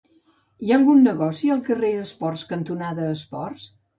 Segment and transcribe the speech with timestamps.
[0.67, 3.71] Hi ha algun negoci al carrer Esports cantonada Esports?